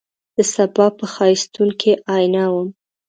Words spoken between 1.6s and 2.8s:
کي آئینه وم